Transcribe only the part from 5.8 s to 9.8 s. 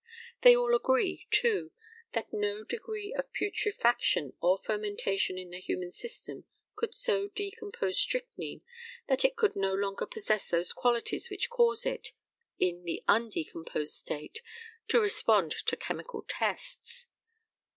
system could so decompose strychnine that it should no